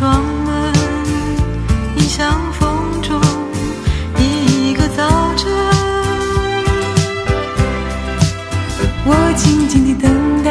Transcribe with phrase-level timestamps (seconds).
[0.00, 0.72] 窗门，
[1.94, 3.20] 你像风中
[4.16, 5.52] 一个早晨。
[9.04, 10.49] 我静静地等待。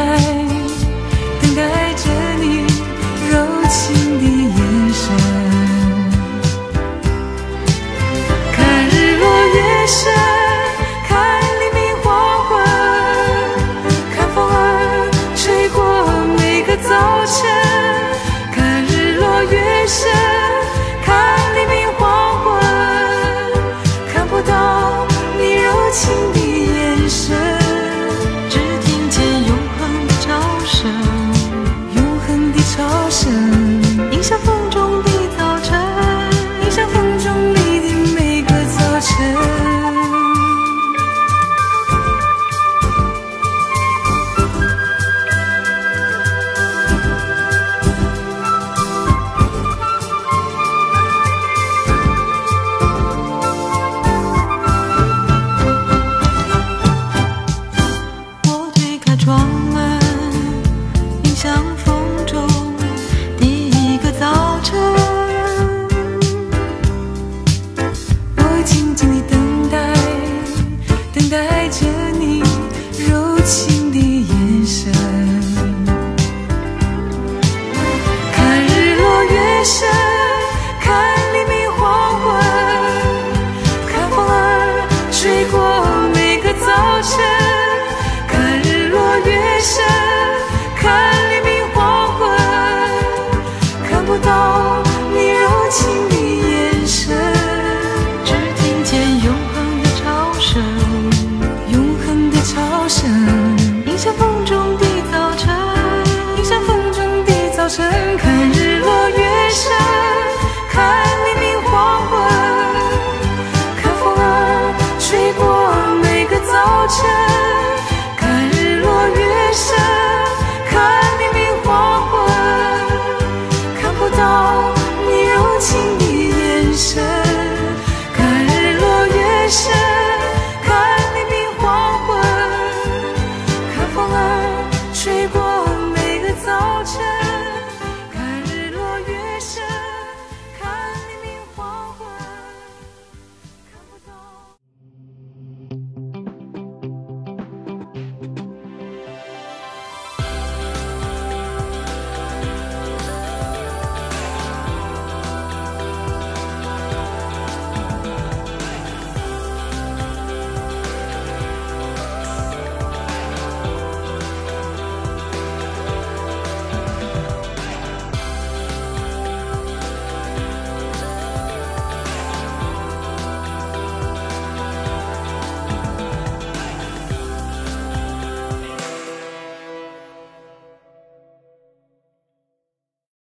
[33.20, 33.34] 声，
[34.14, 34.58] 迎向风
[107.69, 108.59] 迎向